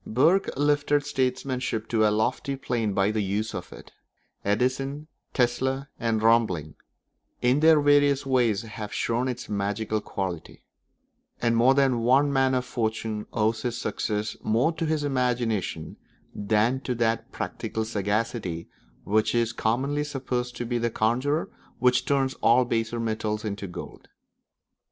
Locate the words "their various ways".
7.59-8.63